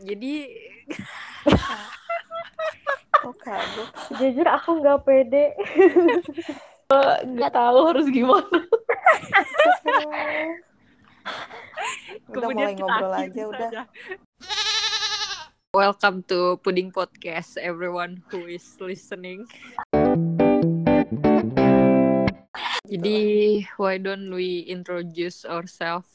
[0.00, 0.48] Jadi
[3.20, 3.92] Oh kagok.
[4.16, 5.52] Jujur aku nggak pede.
[7.36, 8.48] nggak tahu harus gimana.
[12.32, 13.70] udah mulai ngobrol aja udah.
[15.76, 19.44] Welcome to Pudding Podcast, everyone who is listening.
[22.88, 23.20] Jadi,
[23.76, 26.08] why don't we introduce ourselves?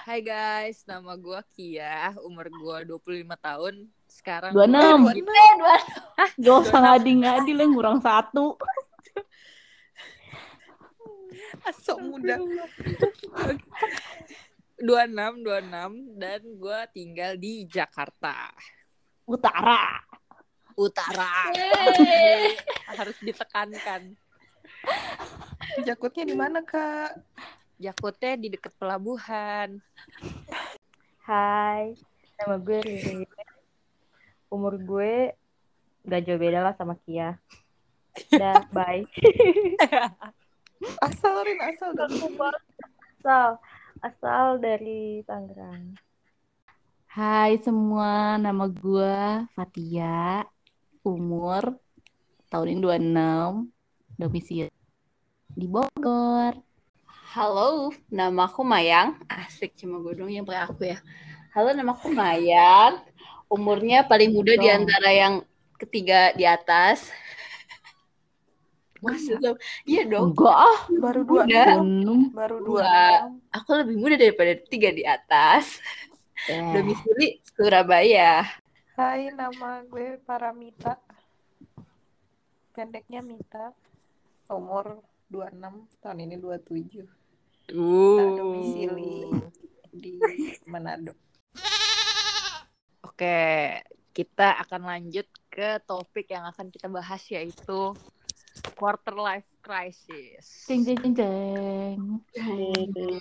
[0.00, 3.74] Hai guys, nama gue Kia, umur gue 25 tahun.
[4.08, 5.04] Sekarang 26.
[5.04, 5.76] gua- Eh, dua.
[6.36, 8.56] Gak usah ngadi-ngadi lah, kurang satu.
[11.84, 12.36] Sok muda.
[14.80, 15.68] 26, 26
[16.16, 18.48] dan gue tinggal di Jakarta
[19.28, 20.00] Utara.
[20.72, 21.52] Utara.
[22.98, 24.16] Harus ditekankan.
[25.84, 27.12] Jakutnya di mana kak?
[27.80, 29.80] Jakutnya di dekat pelabuhan.
[31.24, 31.96] Hai,
[32.36, 33.24] nama gue Riri.
[34.52, 35.32] Umur gue
[36.04, 37.40] nggak jauh beda lah sama Kia.
[38.36, 39.00] Dah, bye.
[41.00, 41.96] Asal Rin, asal.
[43.16, 43.48] Asal,
[44.04, 45.96] asal dari Tangerang.
[47.08, 50.44] Hai semua, nama gue Fatia.
[51.00, 51.80] Umur
[52.52, 54.20] tahun ini 26.
[54.20, 54.68] Domisili
[55.56, 56.69] di Bogor.
[57.30, 59.14] Halo, nama aku Mayang.
[59.30, 60.98] Asik cuma gue dong yang pakai aku ya.
[61.54, 63.06] Halo, nama aku Mayang.
[63.46, 65.46] Umurnya paling muda di antara yang
[65.78, 67.06] ketiga di atas.
[68.98, 69.38] Masa?
[69.86, 70.34] Iya dong.
[70.34, 72.34] Enggak ah, Baru dua gunung.
[72.34, 73.30] Baru dua.
[73.54, 75.78] Aku lebih muda daripada tiga di atas.
[76.50, 78.42] Eh, Domisili Surabaya.
[78.98, 80.98] Hai, nama gue Paramita.
[82.74, 83.70] Pendeknya Mita.
[84.50, 84.98] Umur
[85.30, 87.19] 26, tahun ini 27.
[87.74, 88.36] Uh.
[88.36, 89.26] Domisili
[89.90, 90.18] di
[90.66, 91.14] Manado.
[93.06, 97.92] Oke, kita akan lanjut ke topik yang akan kita bahas yaitu
[98.74, 100.66] quarter life crisis.
[100.66, 101.98] Ceng ceng ceng ceng.
[102.36, 103.14] Hmm.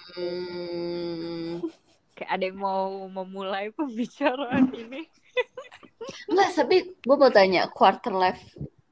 [2.16, 5.08] Kayak ada yang mau memulai pembicaraan ini.
[6.32, 8.44] Enggak, tapi gue mau tanya quarter life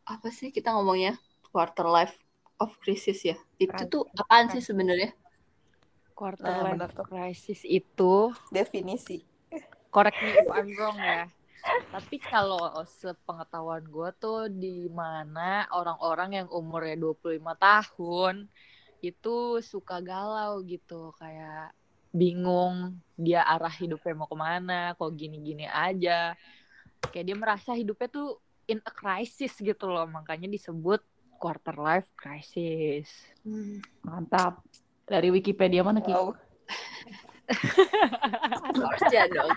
[0.07, 1.19] apa sih kita ngomongnya
[1.51, 2.15] quarter life
[2.63, 3.35] of crisis ya?
[3.59, 5.11] Itu tuh apaan sih sebenarnya?
[6.17, 9.21] Quarter Nah, life crisis itu Definisi.
[9.93, 11.29] correct me if I'm wrong ya.
[11.93, 18.49] Tapi kalau sepengetahuan gue tuh di mana orang-orang yang umurnya 25 tahun
[19.05, 21.69] itu suka galau gitu kayak
[22.09, 26.33] bingung dia arah hidupnya mau ke mana kok gini-gini aja
[27.13, 31.05] kayak dia merasa hidupnya tuh in a crisis gitu loh makanya disebut
[31.37, 33.13] quarter life crisis
[34.01, 34.65] Mantap.
[35.07, 36.11] Dari Wikipedia mana Ki?
[36.11, 36.35] Wow.
[38.75, 39.51] Source-nya dong.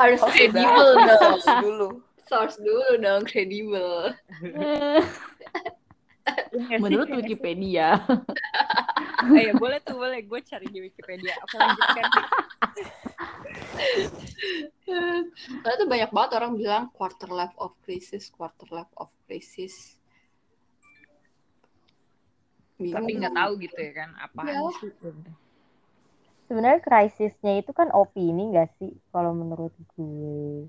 [0.00, 0.32] Harus Oh, sudah.
[0.32, 1.20] kredibel dong.
[1.20, 1.88] Search dulu.
[2.24, 4.16] Source dulu dong, kredibel.
[6.80, 8.00] Menurut Wikipedia.
[8.08, 12.04] oh, ya boleh tuh boleh gue cari di Wikipedia apa lanjutkan
[15.60, 20.00] Karena tuh banyak banget orang bilang quarter life of crisis, quarter life of crisis.
[22.74, 23.20] Tapi Bingung.
[23.22, 24.60] nggak tahu gitu ya kan apaan Ya.
[24.82, 24.90] sih
[26.44, 28.92] Sebenarnya krisisnya itu kan opini nggak sih?
[29.08, 30.68] Kalau menurut gue.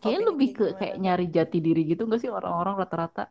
[0.00, 3.28] Kayaknya Opini lebih ke kayak nyari jati diri gitu gak sih orang-orang rata-rata?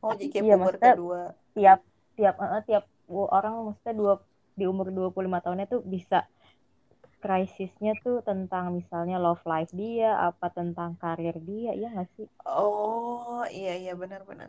[0.00, 1.22] Oh, jadi kayak Iya, maksudnya- kedua.
[1.56, 1.80] tiap
[2.16, 4.12] tiap eh, tiap orang maksudnya dua
[4.56, 6.24] di umur 25 tahunnya tuh bisa
[7.20, 12.26] krisisnya tuh tentang misalnya love life dia, apa tentang karir dia, iya nggak sih?
[12.46, 14.48] Oh, iya iya benar-benar.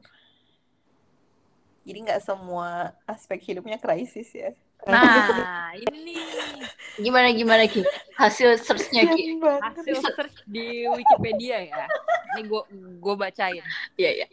[1.88, 4.52] Jadi nggak semua aspek hidupnya krisis ya.
[4.84, 6.20] Nah, ini nih
[6.98, 7.86] Gimana gimana Ki?
[8.18, 9.38] Hasil search-nya Ki?
[9.40, 11.86] Hasil search di Wikipedia ya.
[12.36, 12.62] Ini gue
[12.98, 13.64] gue bacain.
[13.96, 14.28] Iya iya.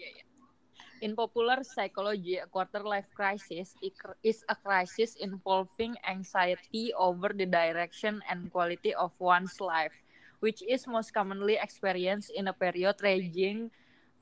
[1.04, 3.76] In popular psychology, a quarter life crisis
[4.24, 9.92] is a crisis involving anxiety over the direction and quality of one's life,
[10.40, 13.68] which is most commonly experienced in a period ranging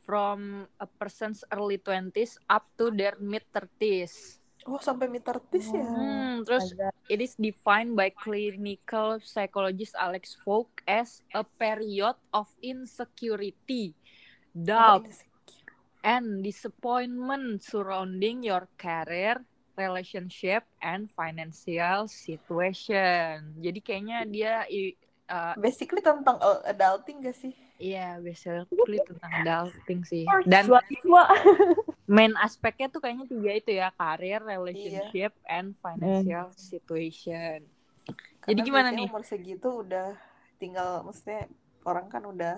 [0.03, 4.43] from a person's early 20s up to their mid 30s.
[4.63, 5.83] Oh, sampai mitartis ya.
[5.83, 12.47] Hmm, terus Agak It is defined by clinical psychologist Alex Fogg as a period of
[12.63, 15.29] insecurity, Oh, doubt, ini sih.
[16.07, 19.43] and disappointment surrounding your career,
[19.75, 23.59] relationship, and financial situation.
[23.59, 24.55] Jadi kayaknya dia
[25.27, 27.53] uh, Basically tentang adulting gak sih?
[27.83, 28.71] Iya basically
[29.03, 30.23] tentang adulting sih.
[30.47, 30.71] Dan
[32.15, 37.67] main aspeknya tuh kayaknya tiga itu ya, karir, relationship, and financial situation.
[38.43, 39.09] Jadi Karena gimana biasanya nih?
[39.11, 40.09] umur segitu udah
[40.59, 41.51] tinggal maksudnya
[41.83, 42.57] orang kan udah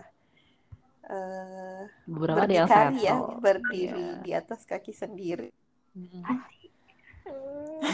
[1.05, 2.69] eh Beberapa ada yang Iya.
[2.69, 5.53] berdikari ya, berdiri di atas kaki sendiri.
[5.93, 6.25] Mm-mm.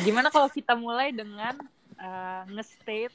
[0.02, 1.58] Gimana kalau kita mulai dengan
[1.94, 3.14] eh, nge-state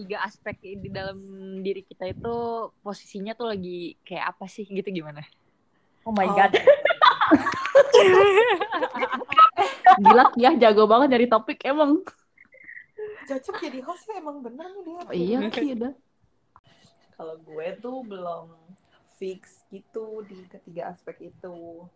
[0.00, 1.20] tiga aspek di dalam
[1.60, 2.34] diri kita itu
[2.80, 5.20] posisinya tuh lagi kayak apa sih gitu gimana?
[6.08, 6.52] Oh my Oh, god.
[10.00, 12.00] Gila ya jago banget dari topik emang.
[13.28, 15.00] cocok jadi host ya emang bener nih dia.
[15.06, 15.92] Oh, iya sih udah.
[17.14, 18.46] Kalau gue tuh belum
[19.20, 21.86] fix gitu di ketiga aspek itu.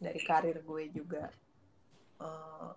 [0.00, 1.30] Dari karir gue juga.
[2.18, 2.70] Eh,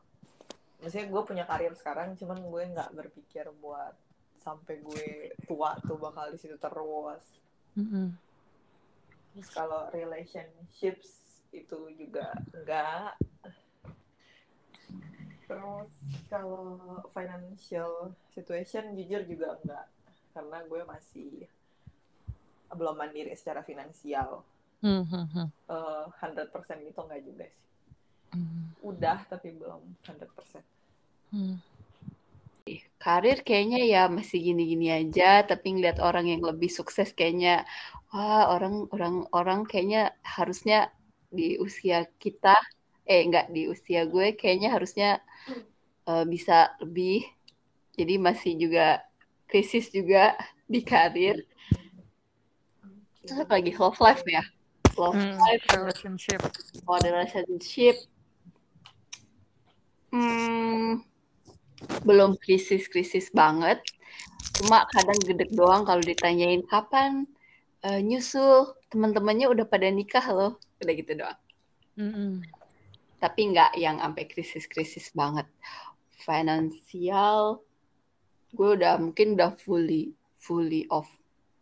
[0.82, 3.94] maksudnya gue punya karir sekarang, cuman gue nggak berpikir buat
[4.42, 7.24] sampai gue tua tuh bakal di situ terus.
[9.32, 13.16] Terus kalau relationships itu juga enggak.
[15.46, 15.92] Terus
[16.28, 16.82] kalau
[17.14, 19.88] financial situation jujur juga enggak.
[20.34, 21.32] Karena gue masih
[22.72, 24.42] belum mandiri secara finansial.
[25.70, 27.71] Eh, 100% itu enggak juga sih.
[28.82, 30.64] Udah tapi belum 100%.
[33.02, 37.66] Karir kayaknya ya masih gini-gini aja, tapi ngeliat orang yang lebih sukses kayaknya,
[38.14, 40.94] wah orang orang orang kayaknya harusnya
[41.34, 42.54] di usia kita,
[43.10, 45.10] eh enggak di usia gue kayaknya harusnya
[46.06, 47.26] eh, bisa lebih.
[47.98, 49.02] Jadi masih juga
[49.50, 50.38] krisis juga
[50.70, 51.42] di karir.
[53.26, 54.46] Terus apa lagi love life ya,
[54.94, 56.40] love life, relationship.
[56.86, 57.98] oh, relationship.
[60.12, 61.04] Hmm,
[62.04, 63.80] belum krisis-krisis banget.
[64.60, 67.26] Cuma kadang gedek doang kalau ditanyain kapan
[67.82, 70.60] eh, nyusul, teman-temannya udah pada nikah loh.
[70.84, 71.40] Udah gitu doang.
[73.22, 75.48] Tapi nggak yang sampai krisis-krisis banget.
[76.22, 77.64] Finansial,
[78.54, 81.08] gue udah mungkin udah fully fully off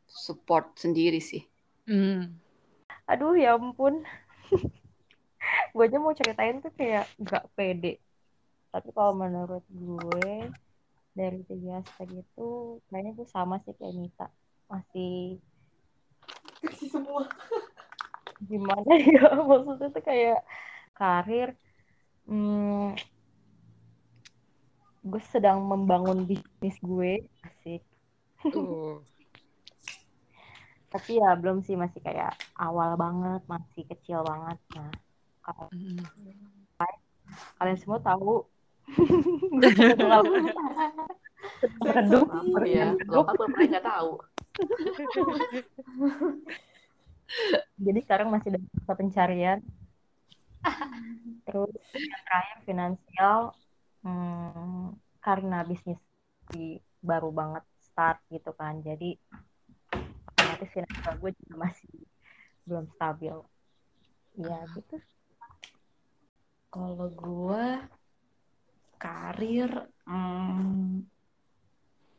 [0.10, 1.44] support sendiri sih.
[3.06, 4.04] Aduh ya ampun.
[5.76, 8.02] gue aja mau ceritain tuh kayak nggak pede.
[8.70, 10.46] Tapi kalau menurut gue
[11.18, 14.28] dari tiga aspek itu kayaknya gue sama sih kayak Nita.
[14.70, 15.42] Masih
[16.62, 17.26] Krisis semua.
[18.40, 19.36] gimana ya?
[19.50, 20.42] Maksudnya tuh kayak
[20.96, 21.56] karir
[22.30, 22.96] hmm,
[25.04, 27.84] gue sedang membangun bisnis gue asik.
[30.94, 31.74] Tapi ya belum sih.
[31.74, 34.58] Masih kayak awal banget masih kecil banget.
[34.78, 34.94] Nah
[35.42, 35.68] kalau
[37.58, 38.46] kalian semua tahu
[41.84, 42.28] redup
[42.66, 44.12] Iya, lo kan pernah nggak tahu.
[47.80, 49.60] jadi sekarang masih dalam masa pencarian.
[51.48, 53.40] Terus yang terakhir finansial
[54.04, 56.00] hmm, karena bisnis
[56.50, 58.82] di baru banget start gitu kan.
[58.84, 59.16] Jadi
[60.36, 61.94] otomatis finansial gue juga masih
[62.66, 63.36] belum stabil.
[64.40, 64.96] Ya gitu.
[66.70, 67.66] Kalau gue
[69.00, 69.72] karir
[70.04, 71.08] hmm,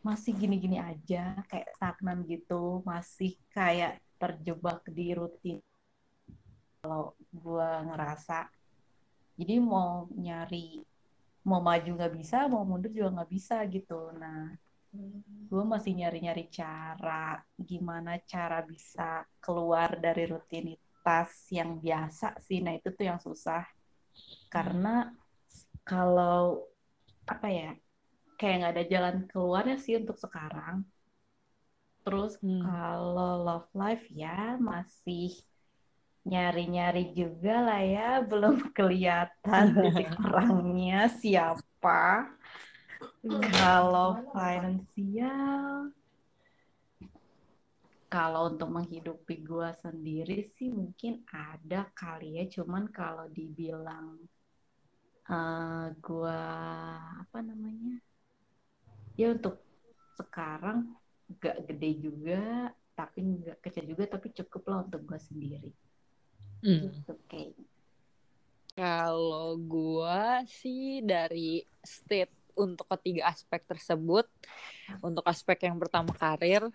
[0.01, 5.61] masih gini-gini aja, kayak stagnan gitu, masih kayak terjebak di rutin.
[6.81, 8.49] Kalau gue ngerasa,
[9.37, 10.81] jadi mau nyari,
[11.45, 14.09] mau maju nggak bisa, mau mundur juga nggak bisa gitu.
[14.17, 14.57] Nah,
[15.53, 22.65] gue masih nyari-nyari cara, gimana cara bisa keluar dari rutinitas yang biasa sih.
[22.65, 23.69] Nah, itu tuh yang susah
[24.49, 25.13] karena
[25.85, 26.70] kalau
[27.33, 27.69] apa ya
[28.39, 30.77] kayak nggak ada jalan keluarnya sih untuk sekarang
[32.05, 32.63] terus Hmm.
[32.65, 35.27] kalau love life ya masih
[36.31, 42.29] nyari-nyari juga lah ya belum kelihatan titik terangnya siapa
[43.59, 45.93] kalau finansial
[48.15, 54.07] kalau untuk menghidupi gua sendiri sih mungkin ada kali ya cuman kalau dibilang
[55.31, 56.39] eh gua
[57.23, 58.03] apa namanya?
[59.15, 59.63] Ya untuk
[60.19, 60.91] sekarang
[61.39, 65.71] gak gede juga tapi nggak kecil juga tapi cukup lah untuk gua sendiri.
[66.61, 66.93] Hmm.
[66.93, 67.57] gitu kayak
[68.77, 74.29] Kalau gua sih dari state untuk ketiga aspek tersebut,
[75.05, 76.69] untuk aspek yang pertama karir,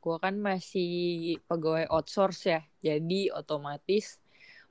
[0.00, 4.23] gua kan masih pegawai outsource ya, jadi otomatis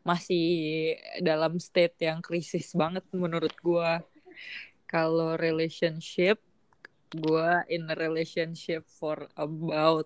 [0.03, 4.03] masih dalam state yang krisis banget menurut gua.
[4.87, 6.37] Kalau relationship,
[7.11, 10.05] gua in a relationship for about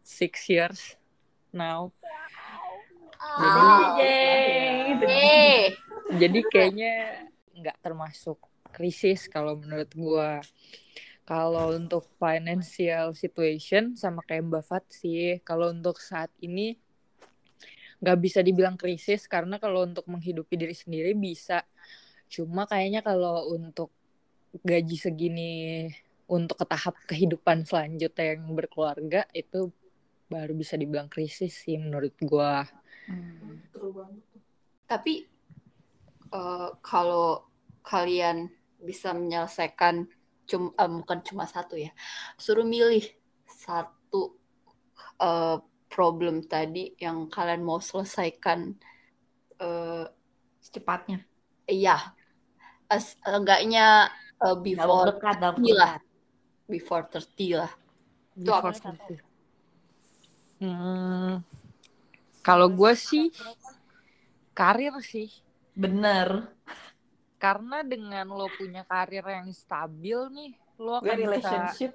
[0.00, 0.96] six years
[1.52, 1.92] now.
[3.34, 3.68] Jadi
[5.02, 5.60] Yeay.
[6.20, 6.94] jadi kayaknya
[7.56, 8.38] nggak termasuk
[8.74, 10.30] krisis kalau menurut gue.
[11.24, 16.76] Kalau untuk financial situation sama kayak Mbak Fat sih, kalau untuk saat ini
[18.04, 21.64] nggak bisa dibilang krisis karena kalau untuk menghidupi diri sendiri bisa.
[22.28, 23.88] Cuma kayaknya kalau untuk
[24.60, 25.88] gaji segini
[26.28, 29.72] untuk ke tahap kehidupan selanjutnya yang berkeluarga itu
[30.28, 32.68] baru bisa dibilang krisis sih menurut gua.
[33.08, 33.64] Hmm.
[34.84, 35.24] Tapi
[36.32, 37.48] uh, kalau
[37.84, 38.52] kalian
[38.84, 40.04] bisa menyelesaikan
[40.44, 41.88] cuma uh, bukan cuma satu ya
[42.36, 43.04] suruh milih
[43.48, 44.36] satu
[45.20, 45.56] uh,
[45.94, 48.74] problem tadi yang kalian mau selesaikan
[49.62, 50.10] uh,
[50.58, 51.22] secepatnya.
[51.70, 52.10] iya.
[52.90, 54.10] As, enggaknya
[54.42, 56.02] uh, before dekat, lah.
[56.66, 57.72] before 30 lah.
[58.34, 58.74] Itu apa?
[60.58, 61.38] hmm,
[62.42, 63.30] kalau gue sih
[64.50, 65.30] karir sih.
[65.78, 66.50] Bener.
[67.38, 71.94] Karena dengan lo punya karir yang stabil nih lo akan relationship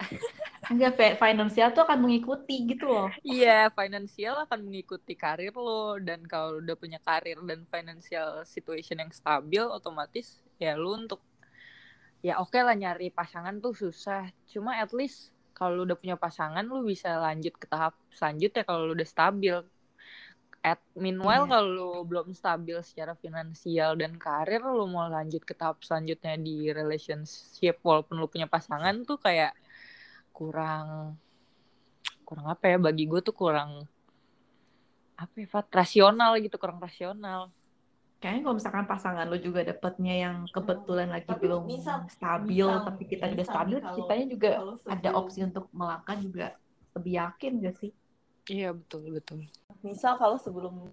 [0.70, 3.10] Enggak, finansial tuh akan mengikuti gitu loh.
[3.26, 9.10] Iya, finansial akan mengikuti karir lo dan kalau udah punya karir dan financial situation yang
[9.10, 11.18] stabil, otomatis ya lo untuk
[12.22, 14.30] ya oke okay lah nyari pasangan tuh susah.
[14.46, 18.92] Cuma at least kalau udah punya pasangan lo bisa lanjut ke tahap selanjutnya kalau lo
[18.94, 19.58] udah stabil
[20.60, 21.52] at meanwhile yeah.
[21.56, 26.68] kalau lu belum stabil secara finansial dan karir lu mau lanjut ke tahap selanjutnya di
[26.68, 29.56] relationship walaupun lu punya pasangan tuh kayak
[30.40, 31.20] kurang
[32.24, 33.84] kurang apa ya bagi gue tuh kurang
[35.20, 35.68] apa ya Fat?
[35.68, 37.52] rasional gitu kurang rasional.
[38.24, 42.84] Kayaknya kalau misalkan pasangan lu juga dapetnya yang kebetulan lagi tapi belum misal, stabil misal,
[42.84, 46.46] tapi kita misal, udah stabil kalau, kitanya juga kalau ada opsi untuk melangkah juga
[46.96, 47.90] lebih yakin gak sih?
[48.48, 49.40] Iya betul betul.
[49.84, 50.88] Misal kalau sebelum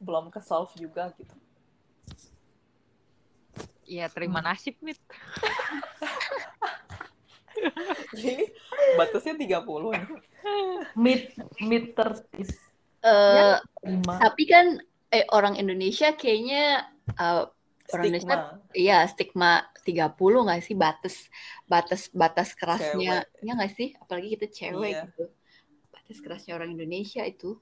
[0.00, 1.36] belum ke solve juga gitu.
[3.88, 4.48] Iya terima hmm.
[4.48, 5.00] nasib mit
[8.18, 8.44] Jadi
[8.96, 10.06] batasnya 30 nih.
[10.94, 11.22] Mid
[11.62, 12.50] mid tertis.
[12.98, 14.82] Uh, ya, tapi kan
[15.14, 16.82] eh orang Indonesia kayaknya
[17.14, 17.46] uh,
[17.94, 18.36] orang Indonesia
[18.74, 21.30] iya stigma 30 nggak sih batas
[21.70, 23.46] batas batas kerasnya cewek.
[23.46, 25.02] ya nggak sih apalagi kita cewek iya.
[25.06, 25.30] gitu
[25.94, 27.56] batas kerasnya orang Indonesia itu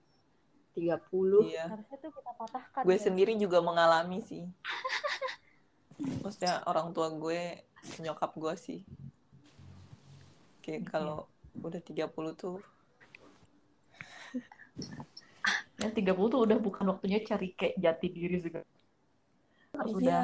[0.76, 1.48] 30.
[1.48, 1.64] Iya.
[1.72, 2.82] Harusnya tuh kita patahkan.
[2.84, 3.02] Gue ya.
[3.02, 4.44] sendiri juga mengalami sih.
[6.22, 7.64] Maksudnya orang tua gue,
[8.04, 8.80] nyokap gue sih.
[10.66, 11.30] Kayak kalau
[11.62, 12.58] udah 30 tuh
[15.82, 18.66] yang 30 tuh udah bukan waktunya cari kayak jati diri juga.
[19.70, 20.02] Harus iya.
[20.02, 20.22] udah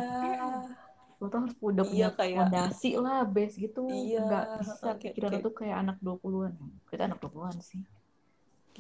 [1.22, 3.87] lo tuh harus udah punya iya, kayak, fondasi lah, base gitu.
[3.87, 5.44] Iya, Nggak bisa okay, pikiran okay.
[5.46, 6.54] tuh kayak anak 20-an.
[6.90, 7.82] Kita anak 20-an sih.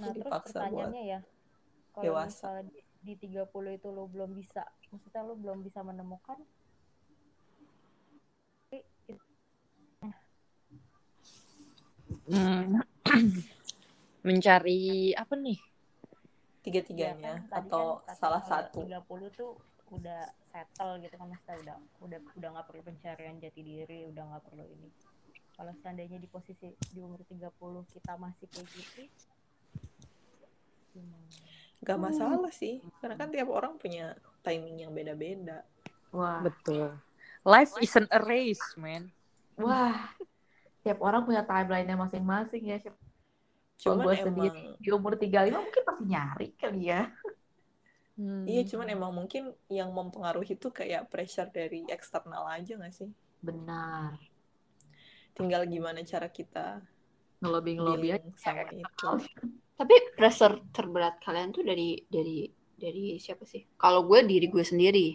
[0.02, 1.20] Nah, terus pertanyaannya ya,
[1.94, 6.42] kalau misalnya di, di 30 itu lo belum bisa, maksudnya lo belum bisa menemukan
[8.74, 9.31] hmm.
[14.26, 15.58] mencari apa nih?
[16.62, 18.86] Tiga-tiganya ya, kan, atau kan, salah satu.
[18.86, 19.58] 30 tuh
[19.92, 24.42] udah settle gitu kan maksudnya udah udah udah nggak perlu pencarian jati diri, udah nggak
[24.46, 24.88] perlu ini.
[25.52, 27.52] Kalau seandainya di posisi di umur 30
[27.92, 29.02] kita masih kayak gitu,
[31.82, 32.04] Gak hmm.
[32.04, 34.14] masalah sih, karena kan tiap orang punya
[34.46, 35.66] timing yang beda-beda.
[36.14, 36.94] Wah, betul.
[37.42, 39.10] Life isn't a race, man.
[39.58, 40.14] Wah,
[40.82, 42.78] tiap orang punya timeline-nya masing-masing ya.
[43.78, 47.10] Cuma gue sendiri di umur 35 mungkin pasti nyari kali ya.
[48.18, 48.44] Hmm.
[48.44, 53.08] Iya, cuman emang mungkin yang mempengaruhi itu kayak pressure dari eksternal aja gak sih?
[53.40, 54.20] Benar.
[55.32, 56.84] Tinggal gimana cara kita
[57.42, 59.10] ngelobi-ngelobi sama itu.
[59.74, 62.46] Tapi pressure terberat kalian tuh dari dari
[62.76, 63.64] dari siapa sih?
[63.80, 65.08] Kalau gue diri gue sendiri.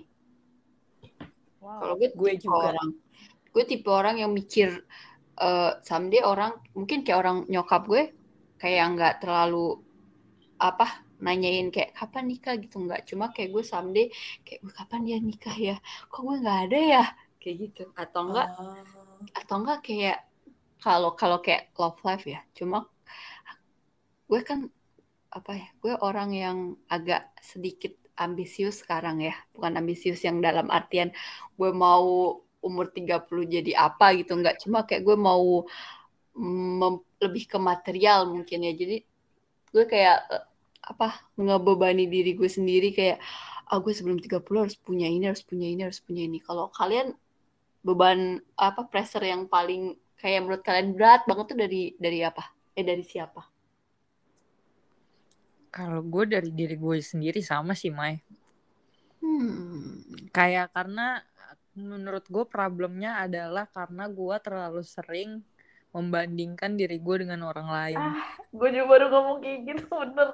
[1.64, 1.80] Wow.
[1.80, 2.90] Kalau gue gue juga orang.
[3.54, 4.84] Gue tipe orang yang mikir
[5.38, 8.04] uh, someday orang mungkin kayak orang nyokap gue
[8.58, 9.80] kayak nggak terlalu
[10.58, 12.56] apa nanyain kayak kapan nikah?
[12.58, 13.06] gitu nggak.
[13.10, 14.08] Cuma kayak gue someday
[14.46, 15.76] kayak gue kapan dia nikah ya?
[16.10, 17.06] Kok gue nggak ada ya?
[17.42, 17.84] Kayak gitu.
[17.94, 18.82] Atau enggak uh.
[19.34, 20.20] atau enggak kayak
[20.82, 22.42] kalau kalau kayak love life ya.
[22.54, 22.86] Cuma
[24.28, 24.68] gue kan
[25.28, 26.58] apa ya gue orang yang
[26.90, 29.34] agak sedikit ambisius sekarang ya.
[29.54, 31.14] Bukan ambisius yang dalam artian
[31.58, 34.38] gue mau umur 30 jadi apa gitu.
[34.38, 35.66] Nggak cuma kayak gue mau
[37.18, 38.74] lebih ke material mungkin ya.
[38.74, 38.98] Jadi
[39.74, 40.46] gue kayak eh,
[40.88, 43.20] apa ngebebani diri gue sendiri kayak
[43.68, 46.40] ah gue sebelum 30 harus punya ini harus punya ini harus punya ini.
[46.40, 47.12] Kalau kalian
[47.84, 52.44] beban apa pressure yang paling kayak menurut kalian berat banget tuh dari dari apa?
[52.78, 53.42] Eh dari siapa?
[55.68, 58.18] Kalau gue dari diri gue sendiri sama sih, Mai.
[59.22, 60.02] Hmm.
[60.34, 61.22] Kayak karena
[61.78, 65.46] menurut gue problemnya adalah karena gue terlalu sering
[65.94, 67.98] membandingkan diri gue dengan orang lain.
[68.02, 70.30] Ah, gue juga baru ngomong kayak gitu, bener.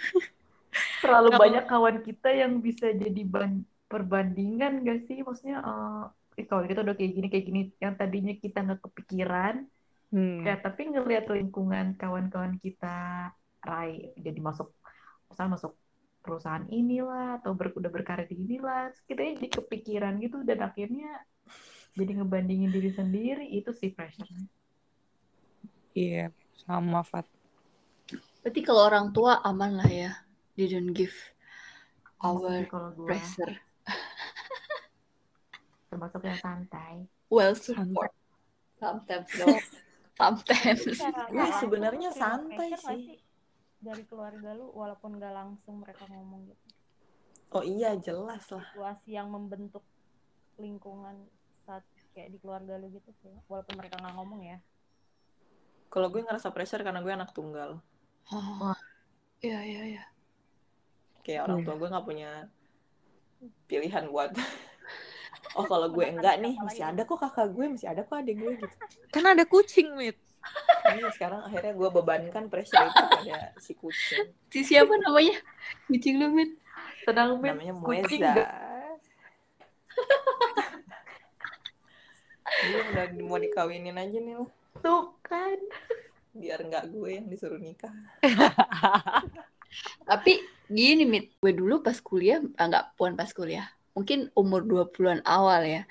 [1.02, 1.40] terlalu Kalo...
[1.40, 5.24] banyak kawan kita yang bisa jadi ban perbandingan gak sih?
[5.24, 6.04] Maksudnya, uh,
[6.38, 9.66] eh, kalau kita udah kayak gini, kayak gini, yang tadinya kita nggak kepikiran,
[10.14, 10.46] hmm.
[10.46, 14.70] ya tapi ngelihat lingkungan kawan-kawan kita, Rai, jadi masuk,
[15.28, 15.72] misalnya masuk
[16.30, 21.26] perusahaan inilah atau ber, udah berkarir di inilah kita jadi kepikiran gitu dan akhirnya
[21.98, 24.30] jadi ngebandingin diri sendiri itu sih pressure
[25.98, 26.30] iya
[26.62, 27.26] sama Fat.
[28.46, 30.14] Berarti kalau orang tua aman lah ya
[30.54, 31.12] they don't give
[32.22, 33.58] our kalau gua, pressure.
[35.90, 37.10] Termasuk yang santai.
[37.26, 38.14] Well support.
[38.78, 39.46] Sometimes no.
[40.14, 40.84] Sometimes.
[41.34, 43.18] Ya sebenarnya santai sih
[43.80, 46.66] dari keluarga lu walaupun gak langsung mereka ngomong gitu?
[47.50, 48.62] Oh iya jelas lah.
[48.70, 49.82] Situasi yang membentuk
[50.60, 51.26] lingkungan
[51.66, 51.82] saat
[52.14, 54.58] kayak di keluarga lu gitu sih walaupun mereka nggak ngomong ya?
[55.90, 57.82] Kalau gue ngerasa pressure karena gue anak tunggal.
[58.30, 58.76] Oh.
[59.42, 60.04] Iya iya iya.
[61.26, 62.30] Kayak orang tua gue nggak punya
[63.66, 64.30] pilihan buat.
[65.58, 68.54] Oh kalau gue enggak nih masih ada kok kakak gue masih ada kok adik gue
[68.54, 68.76] gitu.
[69.10, 70.14] Kan ada kucing mit
[70.90, 74.26] ini sekarang akhirnya gue bebankan pressure itu pada si kucing.
[74.50, 75.36] Si siapa namanya?
[75.86, 76.56] Kucing lu, Min?
[77.06, 77.54] Tenang, Min.
[77.56, 78.32] Namanya Mueza.
[82.60, 84.50] Dia udah mau dikawinin aja nih lo.
[84.82, 85.58] Tuh kan.
[86.34, 87.92] Biar nggak gue yang disuruh nikah.
[90.08, 91.38] Tapi gini, Mit.
[91.38, 93.70] Gue dulu pas kuliah, enggak, ah, puan pas kuliah.
[93.94, 95.82] Mungkin umur 20-an awal ya.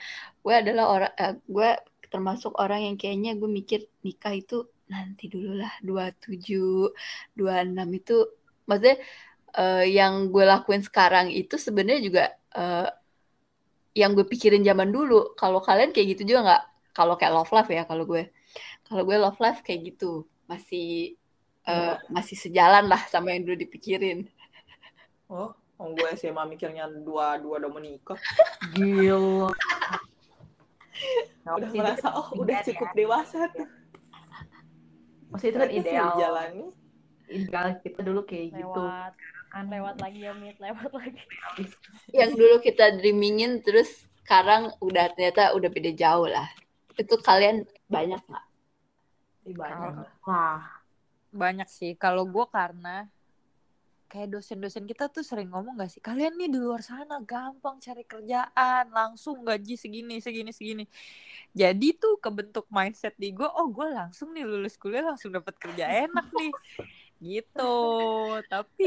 [0.43, 1.69] Gue adalah orang, uh, gue
[2.09, 6.89] termasuk orang yang kayaknya gue mikir nikah itu nanti dulu lah 27
[7.37, 8.17] 26 itu
[8.65, 8.97] maksudnya
[9.53, 12.23] uh, yang gue lakuin sekarang itu sebenarnya juga
[12.57, 12.89] uh,
[13.97, 15.33] yang gue pikirin zaman dulu.
[15.33, 16.63] Kalau kalian kayak gitu juga nggak?
[16.93, 18.29] Kalau kayak love life ya kalau gue.
[18.85, 20.25] Kalau gue love life kayak gitu.
[20.45, 21.17] Masih
[21.65, 24.29] uh, masih sejalan lah sama yang dulu dipikirin.
[25.29, 28.19] Oh Oh, gue SMA mikirnya dua dua udah menikah.
[28.75, 29.47] Gila
[31.49, 32.95] udah merasa oh udah cukup ya.
[33.03, 33.67] dewasa tuh.
[35.29, 36.09] Maksudnya itu kan ideal.
[36.17, 36.65] jalani
[37.29, 38.81] ideal kita dulu kayak gitu.
[38.81, 40.57] lewat, gitu kan lewat lagi ya mit.
[40.57, 41.21] Lewat lagi.
[42.13, 46.49] Yang dulu kita dreamingin terus sekarang udah ternyata udah beda jauh lah.
[46.97, 48.45] Itu kalian banyak nggak?
[49.57, 50.05] Banyak.
[50.25, 50.79] Lah
[51.33, 51.93] banyak sih.
[51.95, 53.05] Kalau gue karena
[54.09, 58.01] kayak dosen-dosen kita tuh sering ngomong gak sih kalian nih di luar sana gampang cari
[58.03, 60.85] kerjaan langsung gaji segini segini segini.
[61.53, 66.09] Jadi tuh kebentuk mindset di gue oh gue langsung nih lulus kuliah langsung dapat kerja
[66.09, 66.51] enak nih.
[67.21, 67.77] Gitu.
[68.49, 68.85] Tapi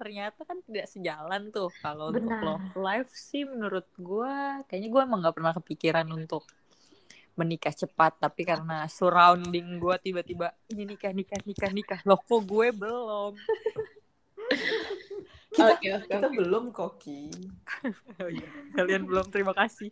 [0.00, 5.20] ternyata kan tidak sejalan tuh kalau untuk love life sih menurut gue kayaknya gue emang
[5.20, 6.48] gak pernah kepikiran untuk
[7.36, 12.72] menikah cepat tapi karena surrounding gue tiba-tiba ini nikah nikah nikah nikah loh kok gue
[12.72, 13.36] belum
[15.50, 16.36] kita, okay, okay, kita okay.
[16.36, 17.22] belum koki.
[18.22, 18.48] oh, iya.
[18.74, 19.90] Kalian belum, terima kasih.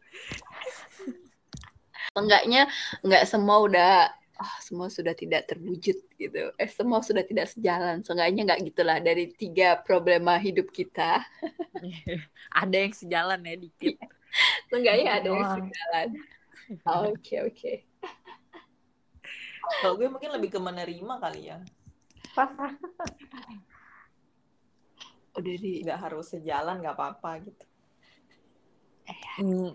[2.14, 2.66] Enggaknya
[3.04, 3.92] enggak semua udah
[4.38, 6.42] oh, semua sudah tidak terwujud gitu.
[6.56, 8.02] Eh semua sudah tidak sejalan.
[8.02, 11.22] Seenggaknya enggak gitulah dari tiga problema hidup kita.
[12.62, 13.96] ada yang sejalan ya dikit.
[14.72, 16.08] Seenggaknya ada yang sejalan.
[16.68, 17.16] Oke oh, oke.
[17.24, 17.76] Okay, okay.
[19.80, 21.58] Kalau gue mungkin lebih ke menerima kali ya
[25.38, 27.64] udah di nggak harus sejalan nggak apa-apa gitu.
[29.40, 29.72] Hmm,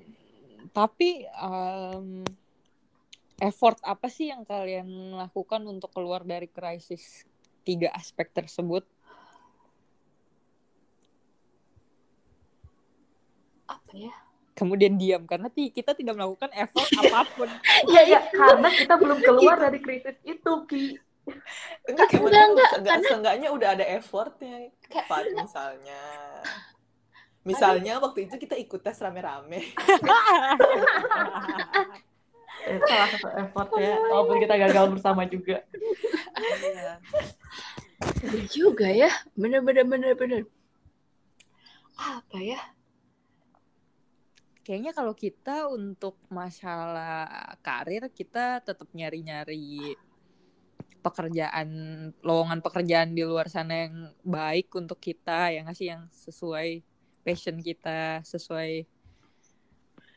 [0.76, 2.22] tapi um,
[3.42, 7.26] effort apa sih yang kalian lakukan untuk keluar dari krisis
[7.66, 8.86] tiga aspek tersebut?
[13.66, 14.14] Apa ya?
[14.54, 17.50] Kemudian diam karena kita tidak melakukan effort apa pun.
[17.90, 21.02] Iya ya karena kita belum keluar dari krisis itu Ki
[21.88, 24.72] enggak, enggak, enggak, enggak, enggak seenggaknya udah ada effortnya
[25.08, 26.02] Pat, misalnya
[27.44, 28.00] misalnya.
[28.00, 28.10] Aduh.
[28.10, 29.72] waktu itu kita ikut tes rame-rame.
[32.64, 35.68] Eh, salah satu effort ya walaupun kita gagal bersama juga.
[36.40, 36.94] Iya.
[38.48, 39.12] juga ya.
[39.36, 40.42] Bener bener bener bener.
[42.00, 42.62] Apa ya?
[44.64, 50.00] Kayaknya kalau kita untuk masalah karir kita tetap nyari-nyari
[51.04, 51.68] pekerjaan
[52.24, 55.92] lowongan pekerjaan di luar sana yang baik untuk kita ya nggak sih?
[55.92, 56.70] Yang sesuai
[57.28, 58.88] passion kita sesuai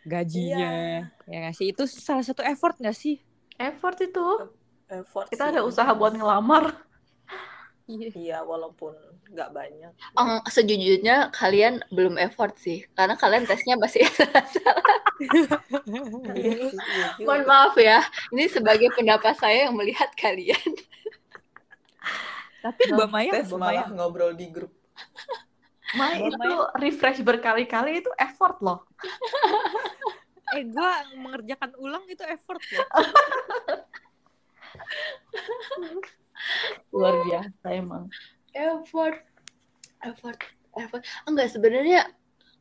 [0.06, 1.10] gajinya iya.
[1.26, 1.66] ya nggak sih?
[1.74, 3.18] Itu salah satu effort nggak sih?
[3.58, 4.26] Effort itu.
[4.86, 5.52] Effort kita sih.
[5.58, 6.86] ada usaha buat ngelamar.
[7.86, 8.94] Iya, iya walaupun
[9.30, 9.92] nggak banyak.
[10.14, 14.46] Um, sejujurnya kalian belum effort sih karena kalian tesnya masih salah
[15.16, 16.52] Iya
[17.16, 17.24] iya.
[17.24, 20.60] Mohon maaf ya, ini sebagai pendapat saya yang melihat kalian.
[22.60, 24.72] Tapi Mbak Maya, Mbak malah Maya, ngobrol di grup.
[25.94, 26.52] Mai Mbak itu
[26.82, 28.82] refresh berkali-kali itu effort loh.
[30.54, 32.86] eh gue mengerjakan ulang itu effort loh.
[36.94, 38.10] Luar biasa emang.
[38.50, 39.22] Effort,
[40.02, 40.38] effort,
[40.74, 41.02] effort.
[41.26, 42.10] Enggak sebenarnya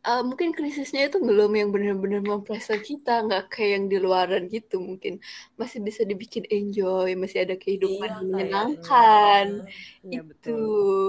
[0.06, 4.78] uh, mungkin krisisnya itu belum yang benar-benar mempressure kita, nggak kayak yang di luaran gitu.
[4.78, 5.20] Mungkin
[5.58, 9.46] masih bisa dibikin enjoy, masih ada kehidupan Iya, yang menyenangkan.
[10.06, 11.06] Iya itu betul.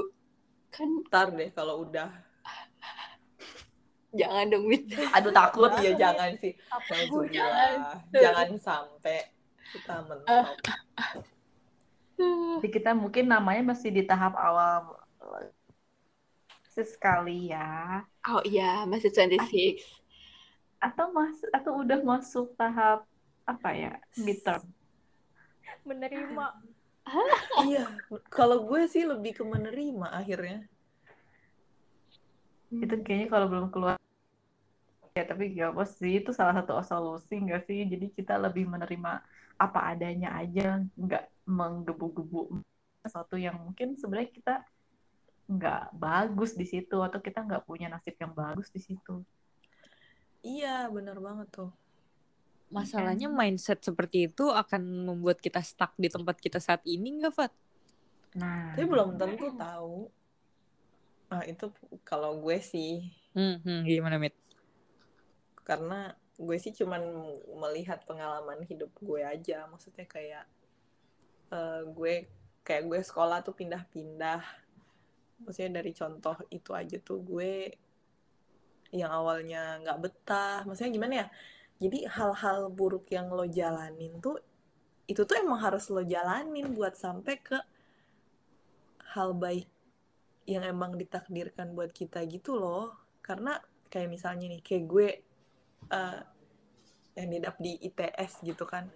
[0.72, 2.08] kan Ntar deh kalau udah.
[4.18, 4.88] jangan dong Mit.
[5.12, 5.70] Aduh takut.
[5.78, 6.52] Iya jangan sih.
[6.72, 8.00] Nauzubillah.
[8.10, 9.28] Jangan sampai
[9.76, 10.46] kita mentok.
[12.16, 14.96] Jadi kita mungkin namanya masih di tahap awal
[16.72, 18.04] sekali ya.
[18.26, 19.78] Oh iya, masih 26.
[20.82, 23.06] Atau mas atau udah masuk tahap
[23.46, 24.66] apa ya midterm.
[25.86, 26.46] menerima
[27.62, 27.86] Iya.
[28.26, 30.66] Kalau gue sih lebih ke menerima akhirnya.
[32.74, 33.94] Itu kayaknya kalau belum keluar
[35.16, 39.24] ya tapi gak apa sih itu salah satu solusi nggak sih jadi kita lebih menerima
[39.56, 42.60] apa adanya aja nggak menggebu-gebu
[43.00, 44.54] sesuatu yang mungkin sebenarnya kita
[45.46, 49.22] nggak bagus di situ atau kita nggak punya nasib yang bagus di situ
[50.46, 51.70] Iya benar banget tuh.
[52.70, 57.52] Masalahnya mindset seperti itu akan membuat kita stuck di tempat kita saat ini nggak, Fat?
[58.36, 60.06] nah Tapi belum tentu tahu.
[61.34, 61.66] Nah itu
[62.06, 63.10] kalau gue sih.
[63.34, 64.34] Hmm, hmm, gimana, Mit?
[65.66, 67.02] Karena gue sih cuman
[67.58, 69.66] melihat pengalaman hidup gue aja.
[69.66, 70.46] Maksudnya kayak
[71.50, 72.14] eh, gue
[72.62, 74.42] kayak gue sekolah tuh pindah-pindah.
[75.42, 77.72] Maksudnya dari contoh itu aja tuh gue
[78.94, 80.64] yang awalnya nggak betah.
[80.64, 81.26] Maksudnya gimana ya?
[81.76, 84.40] Jadi hal-hal buruk yang lo jalanin tuh
[85.06, 87.58] itu tuh emang harus lo jalanin buat sampai ke
[89.14, 89.70] hal baik
[90.46, 92.94] yang emang ditakdirkan buat kita gitu loh.
[93.22, 93.58] Karena
[93.90, 95.08] kayak misalnya nih, kayak gue
[95.90, 96.20] eh,
[97.16, 98.86] yang didap di ITS gitu kan.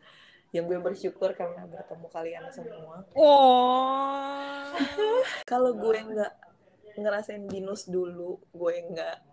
[0.51, 3.07] Yang gue bersyukur karena bertemu kalian semua.
[3.15, 4.67] Oh.
[5.51, 6.33] Kalau gue nggak
[6.99, 9.31] ngerasain binus dulu, gue nggak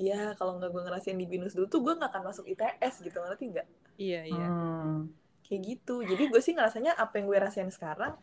[0.00, 3.16] Ya, kalau nggak gue ngerasain di binus dulu tuh gue nggak akan masuk ITS gitu,
[3.20, 3.68] ngerti nggak?
[4.00, 4.48] iya, iya.
[4.48, 5.12] Hmm.
[5.44, 6.00] Kayak gitu.
[6.00, 8.16] Jadi gue sih ngerasanya apa yang gue rasain sekarang,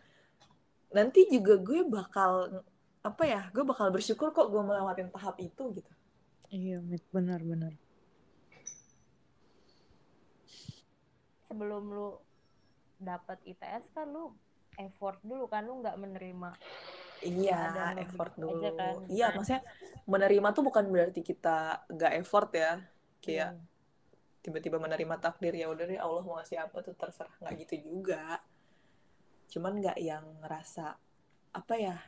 [0.90, 2.66] nanti juga gue bakal,
[3.06, 5.92] apa ya, gue bakal bersyukur kok gue melewatin tahap itu gitu.
[6.50, 6.82] Iya,
[7.14, 7.78] benar-benar.
[11.50, 12.10] Sebelum lu
[12.96, 14.30] dapat ITS kan lu
[14.78, 16.52] effort dulu kan lu nggak menerima
[17.20, 18.64] Iya, effort dulu.
[18.64, 18.96] aja kan.
[19.12, 19.60] Iya, maksudnya
[20.08, 22.80] menerima tuh bukan berarti kita gak effort ya.
[23.20, 23.68] Kayak Hmm.
[24.40, 28.40] tiba-tiba menerima takdir ya udah deh Allah mau ngasih apa tuh terserah nggak gitu juga.
[29.52, 30.96] Cuman nggak yang ngerasa
[31.52, 32.00] apa ya?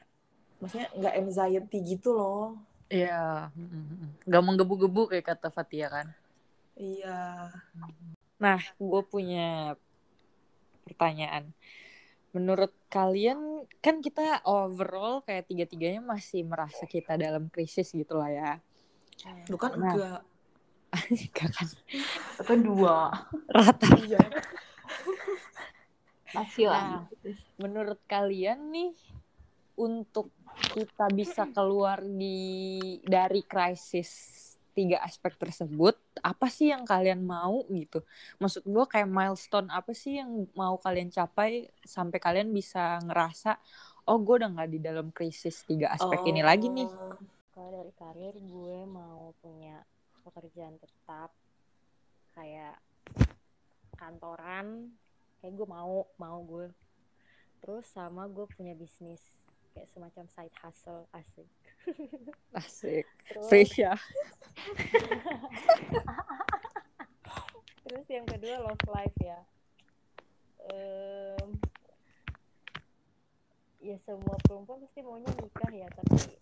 [0.63, 2.55] Maksudnya nggak anxiety gitu loh.
[2.87, 3.51] Iya.
[3.51, 4.09] hmm, hmm, hmm.
[4.31, 6.07] Gak menggebu-gebu kayak kata Fatia kan.
[6.79, 7.51] Iya.
[8.41, 9.77] Nah, gue punya
[10.89, 11.53] pertanyaan.
[12.33, 18.51] Menurut kalian, kan kita overall kayak tiga-tiganya masih merasa kita dalam krisis gitu lah ya.
[19.45, 19.93] Lu kan Nah.
[19.93, 20.21] enggak.
[21.31, 21.67] Gak kan
[22.35, 23.15] atau dua
[23.47, 23.87] rata.
[23.95, 24.19] Iya.
[26.35, 27.07] Masih Nah,
[27.55, 28.91] menurut kalian nih,
[29.79, 30.31] untuk
[30.75, 34.11] kita bisa keluar di dari krisis
[34.71, 38.03] tiga aspek tersebut, apa sih yang kalian mau gitu?
[38.39, 43.59] Maksud gue kayak milestone apa sih yang mau kalian capai sampai kalian bisa ngerasa,
[44.07, 46.87] oh gue udah nggak di dalam krisis tiga aspek ini lagi nih.
[46.87, 47.15] Oh.
[47.51, 49.83] kalau dari karir gue mau punya
[50.23, 51.29] pekerjaan tetap
[52.33, 52.79] kayak
[53.99, 54.95] kantoran
[55.41, 56.73] kayak gue mau mau gue
[57.61, 59.21] terus sama gue punya bisnis
[59.77, 61.45] kayak semacam side hustle asik
[62.59, 63.05] Asik.
[63.27, 63.47] terus?
[63.47, 63.93] Fresha.
[67.87, 69.39] terus yang kedua love life ya.
[70.71, 71.47] Em,
[73.81, 75.87] ya semua perempuan pasti maunya nikah ya.
[75.89, 76.37] Tapi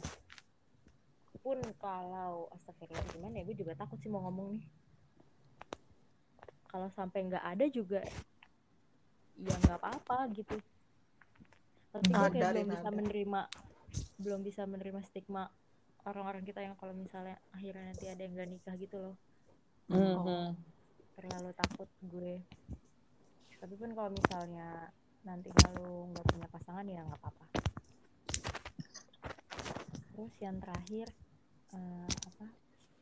[1.39, 3.43] pun kalau astagfirullah gimana ya?
[3.47, 4.67] Gue juga takut sih mau ngomong nih.
[6.69, 8.04] Kalau sampai nggak ada juga
[9.39, 10.58] ya nggak apa-apa gitu.
[11.89, 13.41] Tapi gue kayak belum bisa menerima
[14.19, 15.47] belum bisa menerima stigma
[16.03, 19.15] orang-orang kita yang kalau misalnya akhirnya nanti ada yang gak nikah gitu loh.
[19.89, 20.55] Mhm.
[21.19, 22.39] terlalu takut gue.
[23.60, 24.88] Tapi pun kalau misalnya
[25.27, 27.45] nanti lu nggak punya pasangan ya nggak apa-apa.
[30.15, 31.12] Terus yang terakhir
[31.75, 32.45] eh, apa?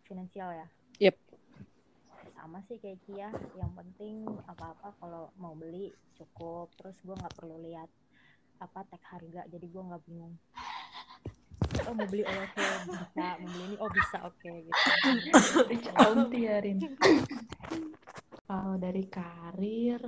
[0.10, 0.68] Finansial ya?
[0.98, 1.18] Yep.
[2.34, 3.30] sama sih kayak Kia.
[3.54, 6.74] Yang penting apa-apa kalau mau beli cukup.
[6.74, 7.90] Terus gue nggak perlu lihat
[8.58, 9.46] apa tag harga.
[9.46, 10.34] Jadi gue nggak bingung
[11.88, 16.78] oh mau beli oke bisa mau beli ini oh bisa oke okay, gitu tiarin
[18.48, 20.02] kalau dari karir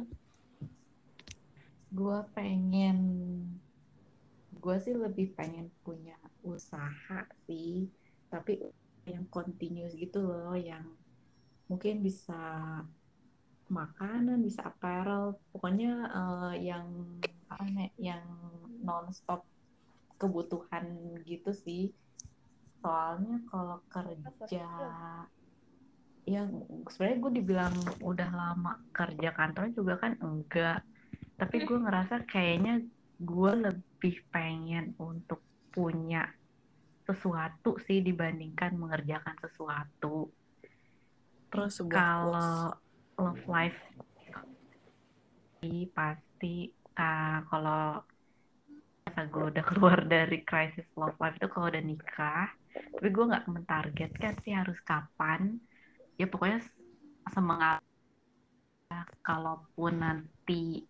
[1.89, 2.99] gue pengen
[4.59, 7.87] gue sih lebih pengen punya usaha sih
[8.27, 8.59] tapi
[9.07, 10.85] yang continuous gitu loh yang
[11.71, 12.37] mungkin bisa
[13.69, 16.85] makanan bisa apparel pokoknya uh, yang
[17.49, 18.25] apa nih yang
[18.81, 19.45] nonstop
[20.19, 20.85] kebutuhan
[21.23, 21.95] gitu sih.
[22.83, 24.67] Soalnya kalau kerja
[26.29, 26.49] yang
[26.91, 30.83] sebenarnya gue dibilang udah lama kerja kantor juga kan enggak.
[31.39, 32.83] Tapi gue ngerasa kayaknya
[33.19, 35.39] gue lebih pengen untuk
[35.71, 36.27] punya
[37.07, 40.29] sesuatu sih dibandingkan mengerjakan sesuatu.
[41.49, 42.75] Terus kalau
[43.17, 43.79] love life
[45.91, 47.99] pasti uh, kalau
[49.27, 54.33] gue udah keluar dari krisis love life itu kalau udah nikah tapi gue nggak mentargetkan
[54.45, 55.57] sih harus kapan.
[56.19, 56.61] Ya pokoknya
[57.31, 57.81] semangat.
[59.25, 60.83] Kalaupun nanti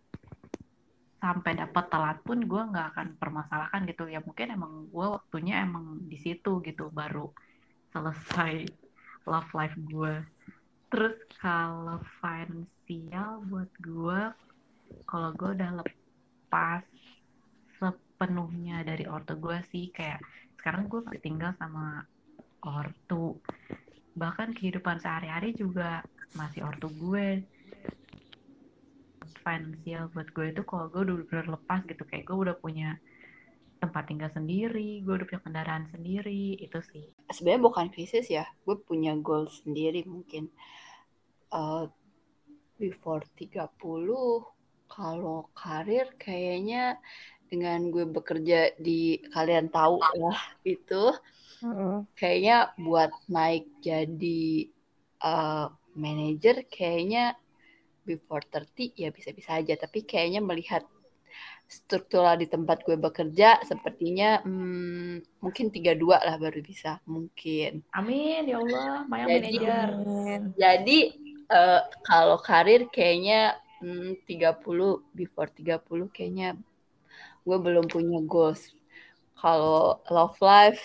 [1.20, 4.08] sampai dapat telat pun gue nggak akan permasalahkan gitu.
[4.08, 7.30] Ya mungkin emang gue waktunya emang di situ gitu baru
[7.92, 8.68] selesai
[9.28, 10.14] love life gue
[10.90, 14.20] Terus kalau finansial buat gue,
[15.06, 16.82] kalau gue udah lepas
[18.20, 20.20] sepenuhnya dari ortu gue sih, kayak
[20.60, 22.04] sekarang gue tinggal sama
[22.60, 23.40] ortu.
[24.12, 26.04] Bahkan kehidupan sehari-hari juga
[26.36, 27.40] masih ortu gue.
[29.40, 33.00] Finansial buat gue itu kalau gue udah bener lepas gitu, kayak gue udah punya
[33.80, 37.08] tempat tinggal sendiri, gue udah punya kendaraan sendiri, itu sih.
[37.32, 40.52] Sebenarnya bukan krisis ya, gue punya goal sendiri mungkin.
[41.48, 41.88] Uh,
[42.76, 43.64] before 30,
[44.92, 47.00] kalau karir kayaknya
[47.50, 51.10] dengan gue bekerja di kalian tahu lah itu,
[52.14, 54.70] kayaknya buat naik jadi
[55.20, 57.34] uh, manager kayaknya
[58.06, 60.86] before 30 ya bisa-bisa aja, tapi kayaknya melihat
[61.70, 67.86] struktural di tempat gue bekerja sepertinya hmm, mungkin tiga dua lah baru bisa mungkin.
[67.94, 69.88] Amin ya Allah, Maya jadi, manajer.
[70.58, 70.98] Jadi
[71.46, 76.58] uh, kalau karir kayaknya hmm, 30 before 30 kayaknya
[77.44, 78.72] gue belum punya goals.
[79.38, 80.82] Kalau love life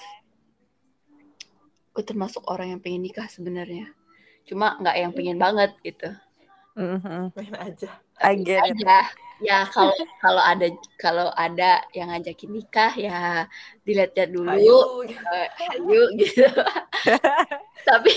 [1.96, 3.88] gue termasuk orang yang pengen nikah sebenarnya.
[4.44, 6.12] Cuma nggak yang pengen banget gitu.
[6.76, 7.24] Mm -hmm.
[7.32, 7.90] Pengen aja.
[8.20, 8.60] Aja
[9.44, 9.92] ya kalau
[10.24, 13.20] kalau ada kalau ada yang ngajakin nikah ya
[13.84, 16.48] dilihat dulu ayo, uh, ayo gitu
[17.88, 18.16] tapi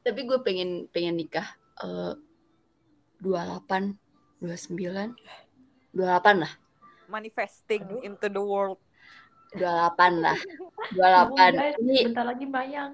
[0.00, 1.44] tapi gue pengen pengen nikah
[1.84, 2.16] eh,
[3.20, 3.92] dua delapan
[4.40, 5.12] dua sembilan
[5.92, 6.52] dua delapan lah.
[7.06, 8.00] Manifesting Aduh.
[8.04, 8.80] into the world.
[9.52, 10.38] Dua delapan lah.
[10.96, 11.50] Dua delapan.
[11.78, 12.92] Ini bentar lagi bayang.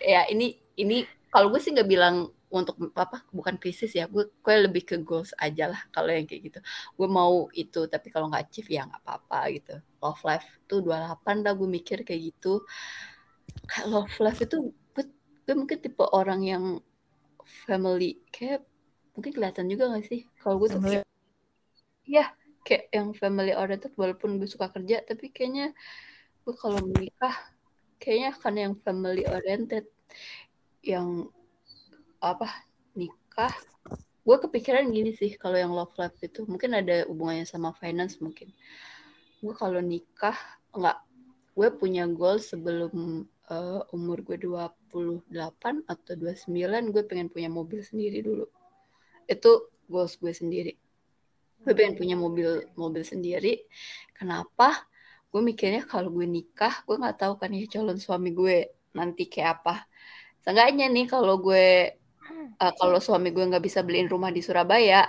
[0.00, 4.08] Ya ini ini kalau gue sih nggak bilang untuk apa bukan krisis ya.
[4.08, 6.58] Gue gue lebih ke goals aja lah kalau yang kayak gitu.
[6.96, 9.74] Gue mau itu tapi kalau nggak achieve ya nggak apa-apa gitu.
[10.00, 12.64] Love life tuh 28 dah gue mikir kayak gitu.
[13.86, 15.04] Love life itu gue,
[15.46, 16.64] gue mungkin tipe orang yang
[17.68, 18.64] family kayak
[19.14, 20.24] mungkin kelihatan juga gak sih?
[20.40, 20.80] Kalau gue tuh
[22.10, 22.26] ya
[22.66, 25.70] kayak yang family oriented walaupun gue suka kerja tapi kayaknya
[26.42, 27.38] gue kalau menikah
[28.00, 29.84] kayaknya akan yang family oriented.
[30.80, 31.28] Yang
[32.24, 32.48] apa
[32.96, 33.52] nikah.
[34.24, 36.48] Gue kepikiran gini sih kalau yang love life itu.
[36.48, 38.48] Mungkin ada hubungannya sama finance mungkin.
[39.44, 40.34] Gue kalau nikah
[40.72, 40.98] nggak
[41.54, 48.24] gue punya goal sebelum uh, umur gue 28 atau 29 gue pengen punya mobil sendiri
[48.24, 48.48] dulu.
[49.28, 50.72] Itu goals gue sendiri
[51.60, 53.64] gue pengen punya mobil mobil sendiri.
[54.16, 54.88] Kenapa?
[55.30, 59.60] Gue mikirnya kalau gue nikah gue nggak tahu kan ya calon suami gue nanti kayak
[59.60, 59.86] apa.
[60.40, 61.94] Seenggaknya nih kalau gue
[62.58, 65.04] uh, kalau suami gue nggak bisa beliin rumah di Surabaya,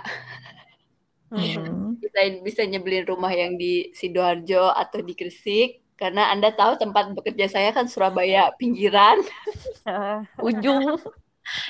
[1.32, 1.98] hmm.
[1.98, 5.80] bisa bisa nyebelin rumah yang di sidoarjo atau di Gresik.
[5.96, 9.22] Karena anda tahu tempat bekerja saya kan Surabaya pinggiran.
[10.46, 10.98] Ujung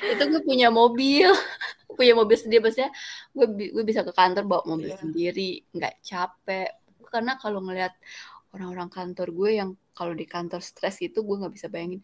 [0.02, 1.30] itu gue punya mobil.
[1.92, 2.88] Punya mobil sendiri maksudnya
[3.36, 5.00] gue gue bisa ke kantor bawa mobil yeah.
[5.00, 6.72] sendiri nggak capek.
[7.04, 7.92] Karena kalau ngelihat
[8.56, 12.00] orang-orang kantor gue yang kalau di kantor stres itu gue nggak bisa bayangin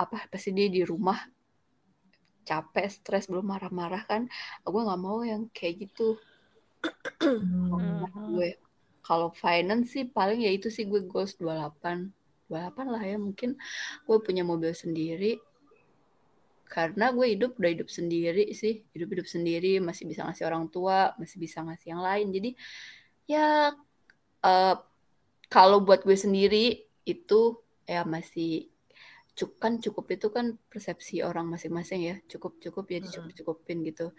[0.00, 1.20] apa pasti dia di rumah
[2.48, 4.24] capek stres belum marah-marah kan.
[4.64, 6.16] Gue nggak mau yang kayak gitu.
[7.20, 8.04] Hmm.
[8.36, 8.60] gue
[9.04, 12.12] kalau finance sih paling ya itu sih gue goals 28
[12.48, 13.56] 28 lah ya mungkin
[14.04, 15.40] gue punya mobil sendiri
[16.64, 18.82] karena gue hidup udah hidup sendiri sih.
[18.90, 22.26] Hidup hidup sendiri masih bisa ngasih orang tua masih bisa ngasih yang lain.
[22.32, 22.50] Jadi
[23.28, 23.72] ya
[24.44, 24.76] uh,
[25.52, 27.40] kalau buat gue sendiri itu
[27.84, 28.72] ya masih
[29.34, 32.16] cukup kan cukup itu kan persepsi orang masing-masing ya.
[32.26, 34.10] Cukup cukup ya dicukup cukupin gitu.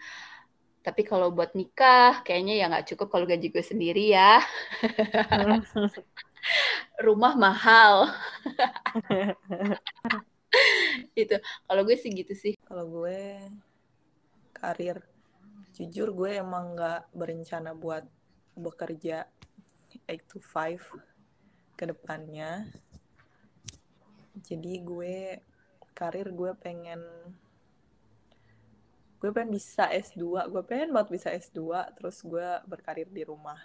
[0.86, 4.38] Tapi kalau buat nikah kayaknya ya nggak cukup kalau gaji gue sendiri ya.
[7.06, 8.06] Rumah mahal
[11.22, 11.36] itu.
[11.66, 12.54] Kalau gue sih gitu sih.
[12.64, 13.40] Kalau gue
[14.56, 15.04] karir
[15.76, 18.04] jujur gue emang nggak berencana buat
[18.56, 19.28] bekerja
[20.08, 22.64] 8 to 5 ke depannya.
[24.40, 25.40] Jadi gue
[25.96, 27.00] karir gue pengen
[29.16, 33.56] gue pengen bisa S2 gue pengen banget bisa S2 terus gue berkarir di rumah.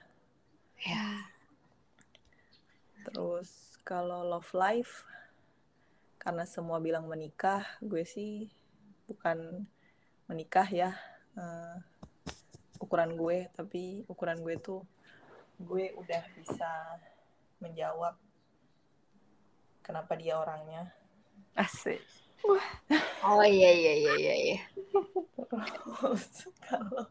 [0.79, 1.31] Ya.
[3.07, 5.03] Terus kalau love life
[6.21, 8.45] karena semua bilang menikah gue sih
[9.09, 9.65] bukan
[10.29, 10.93] menikah ya
[11.33, 11.81] uh,
[12.77, 14.85] ukuran gue tapi ukuran gue tuh
[15.57, 16.69] gue udah bisa
[17.57, 18.13] menjawab
[19.81, 20.93] kenapa dia orangnya
[21.57, 22.05] asik
[23.21, 24.35] Oh iya iya iya iya.
[24.49, 24.59] iya.
[26.65, 27.05] kalau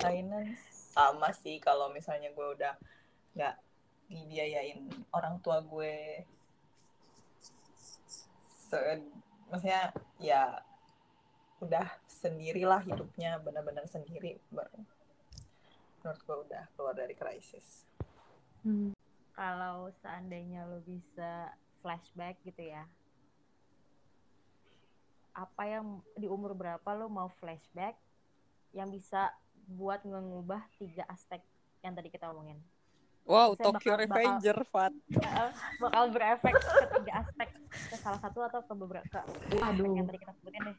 [0.00, 0.64] finance
[0.96, 2.72] sama sih kalau misalnya gue udah
[3.36, 3.54] nggak
[4.08, 6.24] dibiayain orang tua gue
[8.70, 8.78] se
[9.50, 9.90] maksudnya
[10.22, 10.62] ya
[11.58, 14.86] udah sendirilah hidupnya benar-benar sendiri baru
[16.00, 17.84] menurut gue udah keluar dari krisis.
[18.64, 18.96] Hmm.
[19.36, 21.52] Kalau seandainya lo bisa
[21.84, 22.88] flashback gitu ya,
[25.36, 27.96] apa yang di umur berapa lo mau flashback
[28.72, 29.32] yang bisa
[29.70, 31.40] buat mengubah tiga aspek
[31.84, 32.60] yang tadi kita omongin.
[33.30, 34.92] Wow, Misalnya Tokyo bakal, Revenger, Fat.
[35.78, 39.94] bakal berefek ke tiga aspek ke salah satu atau ke beberapa ke Aduh.
[39.94, 40.76] yang tadi kita sebutin deh.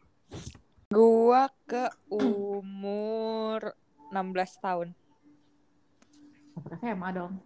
[0.91, 3.71] Gua ke umur
[4.11, 4.87] 16 tahun.
[6.75, 7.39] SMA dong.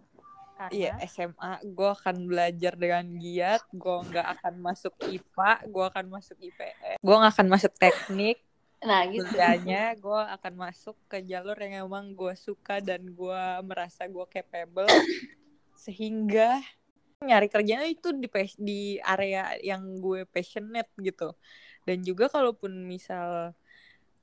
[0.56, 0.72] Karena...
[0.72, 6.36] Iya SMA gue akan belajar dengan giat gue nggak akan masuk IPA gue akan masuk
[6.40, 8.40] IPS gue nggak akan masuk teknik
[8.84, 9.24] nah gitu.
[9.24, 14.90] Kerjanya gue akan masuk ke jalur yang emang gue suka dan gue merasa gue capable
[15.76, 16.60] sehingga
[17.24, 18.28] nyari kerjanya itu di
[18.60, 21.32] di area yang gue passionate gitu.
[21.86, 23.56] Dan juga kalaupun misal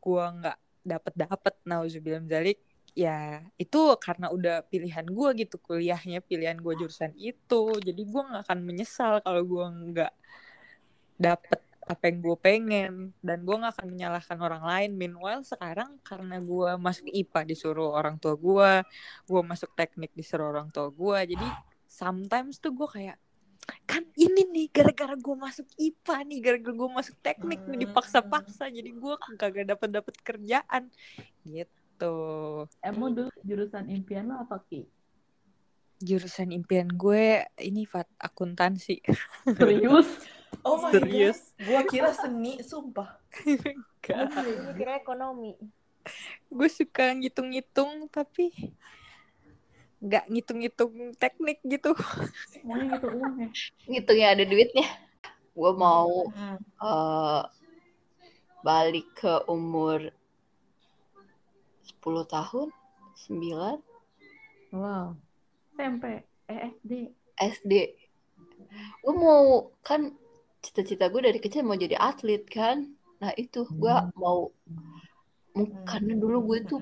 [0.03, 2.59] gue nggak dapat dapat nauzubillah zalik
[2.93, 7.61] ya itu karena udah pilihan gue gitu kuliahnya pilihan gue jurusan itu.
[7.81, 10.13] Jadi gue nggak akan menyesal kalau gue nggak
[11.17, 16.39] dapet apa yang gue pengen dan gue nggak akan menyalahkan orang lain meanwhile sekarang karena
[16.39, 18.71] gue masuk IPA disuruh orang tua gue
[19.27, 21.47] gue masuk teknik disuruh orang tua gue jadi
[21.87, 23.17] sometimes tuh gue kayak
[23.87, 28.91] kan ini nih gara-gara gue masuk IPA nih gara-gara gue masuk teknik nih dipaksa-paksa jadi
[28.91, 30.91] gue kagak dapet dapet kerjaan
[31.47, 32.67] gitu gitu.
[32.81, 34.83] Emang dulu jurusan impian lo apa Ki?
[36.03, 38.99] Jurusan impian gue ini Fat akuntansi.
[39.57, 40.09] Serius?
[40.61, 41.51] Oh my Serius?
[41.57, 41.65] god.
[41.65, 43.17] Gue kira seni, sumpah.
[44.03, 44.29] Enggak.
[44.45, 45.57] Gue kira ekonomi.
[46.51, 48.51] Gue suka ngitung-ngitung tapi
[50.03, 51.95] nggak ngitung-ngitung teknik gitu.
[52.67, 53.49] Mau ngitung uang ya?
[53.87, 54.87] Ngitungnya ada duitnya.
[55.55, 56.57] Gue mau hmm.
[56.83, 57.47] uh,
[58.61, 60.11] balik ke umur
[62.03, 62.67] 10 tahun?
[63.31, 64.75] 9?
[64.75, 65.15] Wow.
[65.79, 66.25] SMP?
[66.51, 66.91] Eh, SD?
[67.39, 67.73] SD.
[69.03, 70.11] Gue mau, kan
[70.63, 72.87] cita-cita gue dari kecil mau jadi atlet kan.
[73.19, 74.15] Nah itu, gue hmm.
[74.15, 74.49] mau,
[75.53, 75.83] hmm.
[75.83, 76.81] karena dulu gue tuh,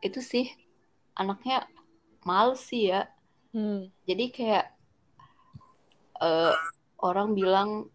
[0.00, 0.48] itu sih,
[1.14, 1.68] anaknya
[2.24, 3.04] males sih ya.
[3.52, 3.92] Hmm.
[4.08, 4.66] Jadi kayak,
[6.24, 6.56] uh,
[7.00, 7.88] orang bilang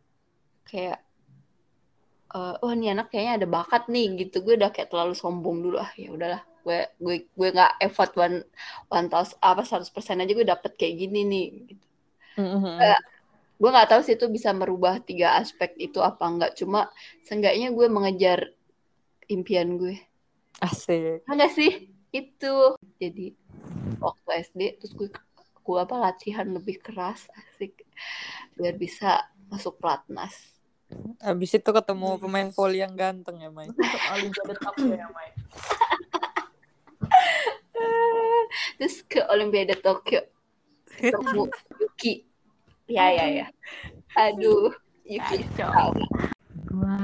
[0.66, 1.06] kayak
[2.36, 5.80] uh, oh ini anak kayaknya ada bakat nih gitu gue udah kayak terlalu sombong dulu
[5.80, 8.42] ah ya udahlah gue gue gue nggak effort one
[8.90, 11.86] one thousand apa seratus persen aja gue dapet kayak gini nih gitu
[12.42, 12.76] mm-hmm.
[12.82, 13.02] uh,
[13.56, 16.92] gue nggak tahu sih itu bisa merubah tiga aspek itu apa enggak cuma
[17.24, 18.40] seenggaknya gue mengejar
[19.32, 19.96] impian gue.
[20.60, 21.24] Asik.
[21.28, 21.92] Enggak sih?
[22.12, 22.76] Itu.
[23.00, 23.36] Jadi
[24.00, 25.10] waktu SD terus gue
[25.66, 27.84] gue apa latihan lebih keras asik.
[28.56, 30.56] Biar bisa masuk platnas
[31.18, 33.68] Habis itu ketemu pemain voli yang ganteng ya, Mai.
[34.14, 35.30] Olimpiade Tokyo ya, Mai.
[38.78, 40.24] terus ke Olimpiade Tokyo
[40.96, 42.14] ketemu Yuki
[42.86, 43.48] ya ya ya
[44.18, 44.74] aduh
[45.06, 45.46] Yuki
[46.70, 46.98] gua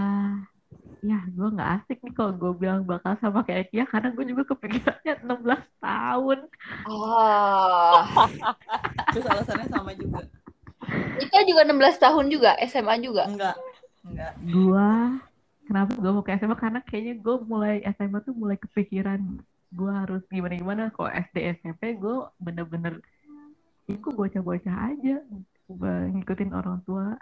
[1.02, 4.54] ya gue nggak asik nih kalau gue bilang bakal sama kayak Kia karena gue juga
[4.54, 6.40] kepikirannya 16 tahun.
[6.86, 8.06] Oh.
[9.10, 10.30] Terus alasannya sama juga.
[11.18, 13.26] Kita juga 16 tahun juga SMA juga?
[13.26, 13.58] Enggak
[14.06, 14.34] enggak.
[14.46, 14.90] Gue
[15.66, 19.22] kenapa gue mau ke SMA karena kayaknya gue mulai SMA tuh mulai kepikiran
[19.72, 23.00] gue harus gimana gimana kalau SD SMP gue bener-bener
[23.88, 25.24] ya gue bocah-bocah aja
[25.80, 27.16] ngikutin orang tua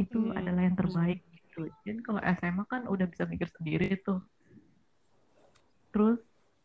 [0.00, 0.38] itu hmm.
[0.38, 1.68] adalah yang terbaik gitu.
[1.84, 4.20] Dan kalau SMA kan udah bisa mikir sendiri tuh.
[5.92, 6.18] Terus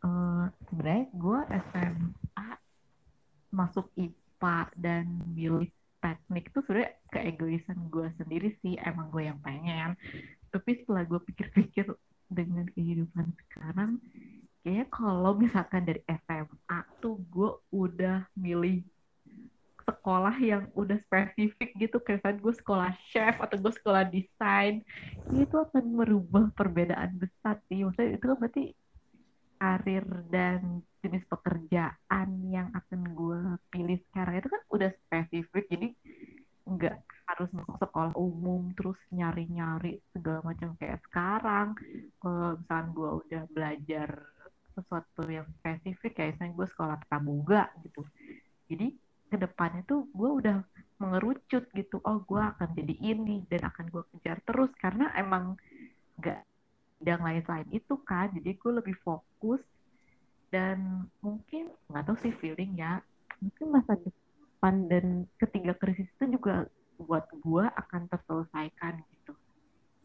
[0.08, 1.40] uh, sebenarnya gue
[1.72, 2.50] SMA
[3.52, 5.70] masuk IPA dan milih
[6.00, 9.98] teknik itu sebenarnya keegoisan gue sendiri sih emang gue yang pengen.
[10.54, 11.92] Tapi setelah gue pikir-pikir
[12.28, 14.04] dengan kehidupan sekarang
[14.68, 18.84] kayaknya kalau misalkan dari SMA tuh gue udah milih
[19.88, 21.98] sekolah yang udah spesifik gitu.
[22.04, 24.84] Kayak gue sekolah chef atau gue sekolah desain
[25.32, 27.88] itu akan merubah perbedaan besar sih.
[27.88, 28.66] Maksudnya itu kan berarti
[29.58, 33.40] karir dan jenis pekerjaan yang akan gue
[33.72, 35.66] pilih sekarang itu kan udah spesifik.
[35.72, 35.88] Jadi
[36.68, 36.96] nggak
[37.28, 41.74] harus masuk sekolah umum terus nyari-nyari segala macam kayak sekarang.
[42.20, 44.10] Kalau misalnya gue udah belajar
[44.78, 48.06] sesuatu yang spesifik kayak misalnya gue sekolah pramuga gitu.
[48.68, 50.64] Jadi ke depannya tuh gue udah
[50.98, 55.60] mengerucut gitu oh gue akan jadi ini dan akan gue kejar terus karena emang
[56.18, 56.42] nggak
[56.98, 58.34] bidang lain selain itu kan.
[58.34, 59.62] Jadi gue lebih fokus
[60.50, 63.04] dan mungkin nggak tahu sih feeling ya
[63.44, 65.06] mungkin masa depan dan
[65.38, 66.66] ketiga krisis itu juga
[66.98, 69.34] buat gue akan terselesaikan gitu.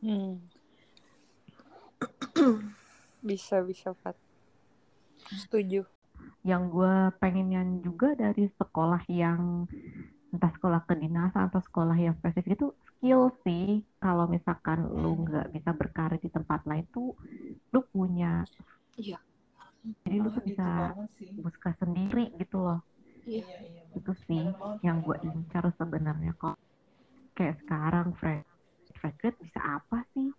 [0.04, 0.34] Hmm.
[3.28, 4.18] bisa bisa Fat.
[5.32, 5.88] Setuju
[6.42, 9.66] yang gue pengennya juga dari sekolah yang
[10.32, 13.82] entah sekolah kedinasan atau sekolah yang spesifik itu skill sih.
[14.02, 17.14] Kalau misalkan lu nggak bisa berkarir di tempat lain tuh
[17.72, 18.42] lu punya
[18.98, 19.18] iya.
[20.06, 20.94] Jadi lu tuh bisa
[21.42, 22.80] buka sendiri gitu loh.
[23.26, 23.82] Iya, iya, iya.
[23.98, 24.44] itu sih
[24.86, 26.56] yang gue incar sebenarnya kok.
[27.38, 28.46] Kayak sekarang fresh
[28.98, 30.30] fresh bisa apa sih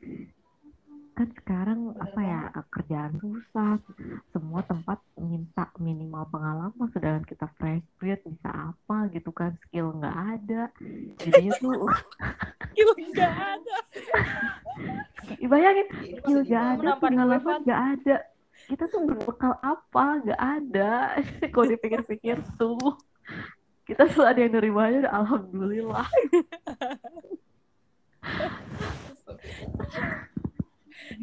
[1.13, 2.41] kan sekarang apa ya
[2.73, 3.77] kerjaan susah
[4.33, 10.17] semua tempat minta minimal pengalaman sedangkan kita fresh grade bisa apa gitu kan skill nggak
[10.17, 10.73] ada.
[11.21, 11.85] Jadinya tuh
[12.73, 13.77] skill nggak ada.
[15.37, 15.87] Bayangin
[16.17, 18.15] skill nggak ada pengalaman nggak ada.
[18.65, 20.05] Kita tuh berbekal apa?
[20.25, 21.21] Nggak ada.
[21.53, 22.97] Kalau dipikir-pikir tuh.
[23.85, 26.07] Kita tuh ada yang nerima aja alhamdulillah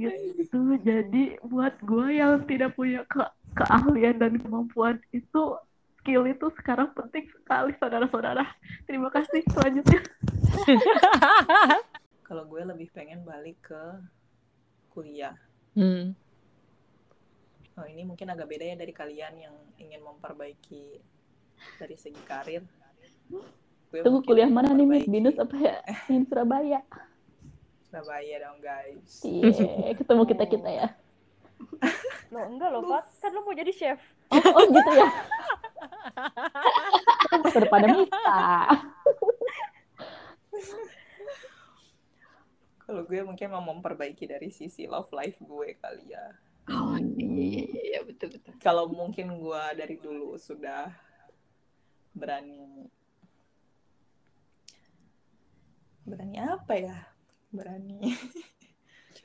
[0.08, 0.60] gitu.
[0.80, 3.20] Jadi buat gue yang tidak punya ke
[3.52, 5.58] keahlian dan kemampuan itu
[6.00, 8.48] skill itu sekarang penting sekali saudara-saudara.
[8.88, 10.00] Terima kasih selanjutnya.
[12.28, 13.82] Kalau gue lebih pengen balik ke
[14.90, 15.36] kuliah.
[15.70, 16.18] Hmm.
[17.78, 20.98] oh ini mungkin agak beda ya dari kalian yang ingin memperbaiki
[21.78, 22.66] dari segi karir.
[23.30, 25.76] Gue tunggu kuliah mana nih binus apa ya?
[26.14, 26.82] In Surabaya
[27.90, 29.18] Surabaya dong guys.
[29.26, 30.94] Iya, yeah, ketemu kita kita ya.
[32.32, 33.02] Lo enggak loh, Pak.
[33.18, 33.98] Kan lo mau jadi chef.
[34.30, 35.10] Oh, oh gitu ya.
[37.42, 38.30] Masa depannya Mita.
[42.86, 46.30] Kalau gue mungkin mau memperbaiki dari sisi love life gue kali ya.
[46.70, 48.54] Oh iya, iya betul betul.
[48.62, 50.94] Kalau mungkin gue dari dulu sudah
[52.14, 52.86] berani
[56.06, 57.09] berani apa ya?
[57.50, 58.14] Berani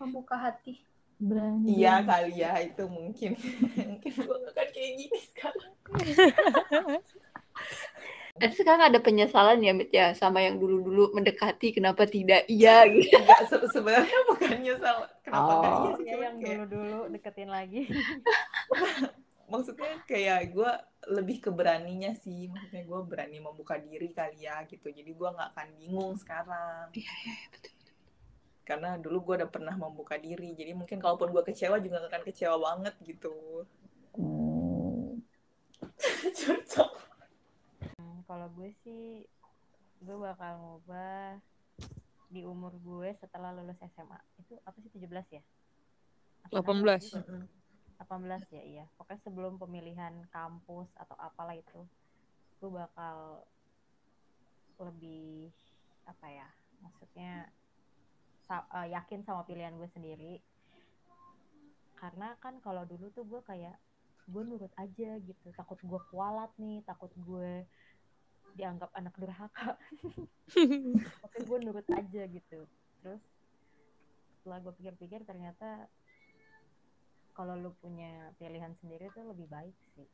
[0.01, 0.82] membuka hati
[1.15, 3.39] berani iya kali ya itu mungkin
[3.80, 5.73] mungkin gue akan kayak gini sekarang
[8.36, 13.15] Dan sekarang ada penyesalan ya, Mit ya, sama yang dulu-dulu mendekati kenapa tidak iya gitu.
[13.23, 15.63] Enggak, se sebenarnya bukan nyesal kenapa oh.
[15.63, 17.88] iya sih, ya, yang dulu-dulu deketin lagi.
[19.51, 20.71] maksudnya kayak gue
[21.15, 24.91] lebih ke beraninya sih, maksudnya gue berani membuka diri kali ya gitu.
[24.91, 26.91] Jadi gue nggak akan bingung sekarang.
[26.91, 27.74] Iya, iya, iya betul
[28.66, 32.24] karena dulu gue udah pernah membuka diri jadi mungkin kalaupun gue kecewa juga gak akan
[32.26, 33.36] kecewa banget gitu.
[34.18, 35.22] Hmm.
[36.41, 36.91] cocok.
[37.95, 39.22] Hmm, kalau gue sih
[40.01, 41.38] gue bakal ngubah
[42.34, 45.43] di umur gue setelah lulus SMA itu apa sih 17 ya?
[46.49, 47.22] 18
[48.01, 48.86] 18 ya iya.
[48.97, 51.86] Pokoknya sebelum pemilihan kampus atau apalah itu
[52.59, 53.45] gue bakal
[54.82, 55.53] lebih
[56.05, 56.47] apa ya
[56.84, 57.49] maksudnya
[58.50, 60.41] uh, yakin sama pilihan gue sendiri.
[61.96, 63.76] Karena kan kalau dulu tuh gue kayak
[64.30, 65.48] gue nurut aja gitu.
[65.54, 67.66] Takut gue kualat nih takut gue
[68.56, 69.78] dianggap anak durhaka.
[71.26, 72.60] Oke gue nurut aja gitu.
[73.02, 73.22] Terus
[74.41, 75.89] setelah gue pikir-pikir ternyata
[77.36, 80.08] kalau lu punya pilihan sendiri tuh lebih baik sih.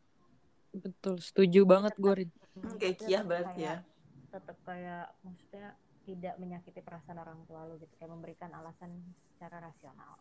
[0.71, 2.31] Betul setuju banget gue
[2.79, 3.83] kayak Kia berarti ya.
[4.31, 5.75] tetap kayak maksudnya
[6.05, 8.89] tidak menyakiti perasaan orang tua lo gitu kayak memberikan alasan
[9.33, 10.17] secara rasional.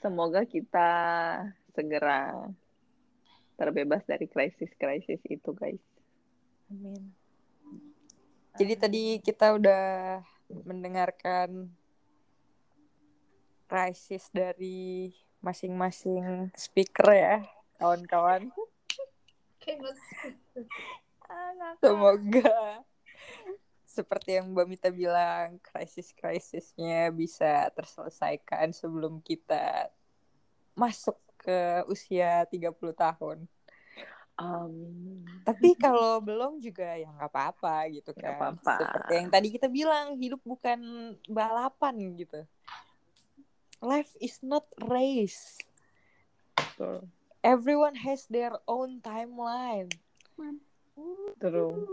[0.00, 0.90] Semoga kita
[1.76, 2.48] segera
[3.60, 5.84] terbebas dari krisis-krisis itu guys.
[6.72, 7.12] Amin.
[8.56, 10.20] Jadi tadi kita udah
[10.66, 11.70] mendengarkan
[13.70, 17.36] krisis dari masing-masing speaker ya,
[17.78, 18.50] kawan-kawan.
[21.78, 22.82] Semoga
[23.90, 29.90] seperti yang Mbak Mita bilang, krisis-krisisnya bisa terselesaikan sebelum kita
[30.78, 33.38] masuk ke usia 30 tahun.
[34.40, 38.24] Um, tapi kalau belum juga ya nggak apa-apa gitu kan.
[38.24, 38.74] Gak apa-apa.
[38.78, 40.80] Seperti yang tadi kita bilang, hidup bukan
[41.28, 42.40] balapan gitu.
[43.82, 45.60] Life is not race.
[46.56, 47.10] Betul.
[47.44, 49.92] Everyone has their own timeline.
[51.40, 51.86] Betul.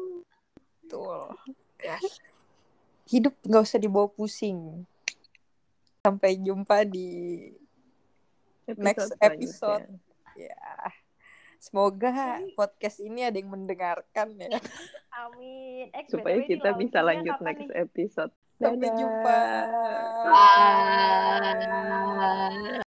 [0.84, 1.22] Betul.
[3.08, 4.84] Hidup nggak usah dibawa pusing.
[6.04, 7.10] Sampai jumpa di
[8.68, 9.88] episode next episode.
[10.36, 10.92] Ya.
[11.58, 14.48] Semoga podcast ini ada yang mendengarkan ya.
[15.26, 15.90] Amin.
[15.90, 17.84] Eh, Supaya kita bisa lanjut next nih?
[17.84, 18.32] episode.
[18.58, 19.38] Sampai jumpa.
[22.78, 22.87] Bye.